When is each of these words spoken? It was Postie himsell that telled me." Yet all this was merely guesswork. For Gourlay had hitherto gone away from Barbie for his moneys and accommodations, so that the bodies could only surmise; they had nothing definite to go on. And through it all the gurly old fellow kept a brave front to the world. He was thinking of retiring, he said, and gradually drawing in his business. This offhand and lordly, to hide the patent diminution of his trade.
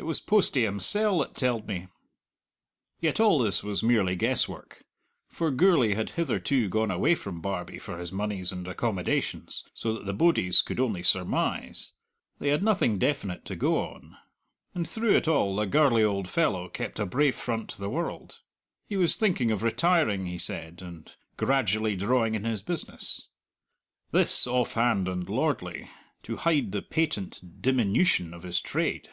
It 0.00 0.06
was 0.08 0.20
Postie 0.20 0.62
himsell 0.62 1.18
that 1.18 1.34
telled 1.34 1.66
me." 1.66 1.88
Yet 3.00 3.18
all 3.18 3.40
this 3.40 3.64
was 3.64 3.82
merely 3.82 4.14
guesswork. 4.14 4.84
For 5.26 5.50
Gourlay 5.50 5.94
had 5.94 6.10
hitherto 6.10 6.68
gone 6.68 6.90
away 6.92 7.16
from 7.16 7.40
Barbie 7.40 7.80
for 7.80 7.98
his 7.98 8.12
moneys 8.12 8.52
and 8.52 8.66
accommodations, 8.68 9.64
so 9.74 9.92
that 9.92 10.06
the 10.06 10.12
bodies 10.12 10.62
could 10.62 10.78
only 10.78 11.02
surmise; 11.02 11.92
they 12.38 12.48
had 12.50 12.62
nothing 12.62 12.98
definite 12.98 13.44
to 13.46 13.56
go 13.56 13.76
on. 13.76 14.16
And 14.72 14.88
through 14.88 15.16
it 15.16 15.26
all 15.26 15.56
the 15.56 15.66
gurly 15.66 16.04
old 16.04 16.28
fellow 16.28 16.68
kept 16.68 17.00
a 17.00 17.04
brave 17.04 17.34
front 17.34 17.68
to 17.70 17.80
the 17.80 17.90
world. 17.90 18.38
He 18.86 18.96
was 18.96 19.16
thinking 19.16 19.50
of 19.50 19.64
retiring, 19.64 20.26
he 20.26 20.38
said, 20.38 20.80
and 20.80 21.12
gradually 21.36 21.96
drawing 21.96 22.36
in 22.36 22.44
his 22.44 22.62
business. 22.62 23.26
This 24.12 24.46
offhand 24.46 25.08
and 25.08 25.28
lordly, 25.28 25.90
to 26.22 26.36
hide 26.36 26.70
the 26.70 26.82
patent 26.82 27.60
diminution 27.60 28.32
of 28.32 28.44
his 28.44 28.60
trade. 28.60 29.10